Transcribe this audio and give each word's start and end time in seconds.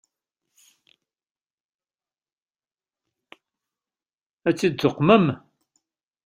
Ad 4.47 4.55
tt-id-tuqmem? 4.55 5.25